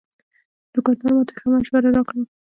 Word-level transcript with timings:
دوکاندار 0.73 1.11
ماته 1.17 1.33
ښه 1.39 1.47
مشوره 1.53 1.89
راکړه. 1.95 2.21